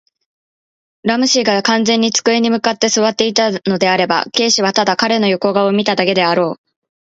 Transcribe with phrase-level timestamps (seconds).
[1.03, 6.61] ラム氏が完全に机に向って坐っていたのであれば、Ｋ はただ彼の横顔を見ただけであろう。